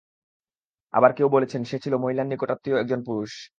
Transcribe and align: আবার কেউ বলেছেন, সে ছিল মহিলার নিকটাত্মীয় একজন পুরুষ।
আবার 0.93 1.11
কেউ 1.13 1.27
বলেছেন, 1.29 1.61
সে 1.63 1.77
ছিল 1.83 1.93
মহিলার 1.95 2.27
নিকটাত্মীয় 2.27 2.77
একজন 2.79 2.99
পুরুষ। 3.03 3.31